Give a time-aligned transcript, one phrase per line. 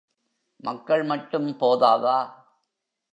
[0.63, 2.17] மக்கள் மட்டும் போதாதா?